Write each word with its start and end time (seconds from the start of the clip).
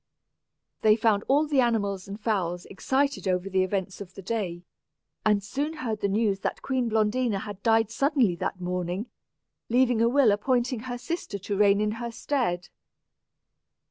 They 0.81 0.95
found 0.95 1.21
all 1.27 1.45
the 1.45 1.61
animals 1.61 2.07
and 2.07 2.19
fowls 2.19 2.65
excited 2.65 3.27
over 3.27 3.51
the 3.51 3.61
events 3.61 4.01
of 4.01 4.15
the 4.15 4.23
day, 4.23 4.63
and 5.23 5.43
soon 5.43 5.73
heard 5.73 6.01
the 6.01 6.07
news 6.07 6.39
that 6.39 6.63
Queen 6.63 6.89
Blondina 6.89 7.41
had 7.41 7.61
died 7.61 7.91
suddenly 7.91 8.35
that 8.37 8.59
morning, 8.59 9.11
leaving 9.69 10.01
a 10.01 10.09
will 10.09 10.31
appointing 10.31 10.79
her 10.89 10.97
sister 10.97 11.37
to 11.37 11.55
reign 11.55 11.79
in 11.79 11.91
her 12.01 12.09
stead. 12.11 12.69